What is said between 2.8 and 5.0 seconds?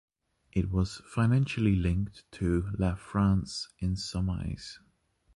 France insoumise.